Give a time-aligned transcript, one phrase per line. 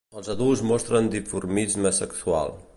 [0.19, 2.59] Els adults mostren dimorfisme sexual.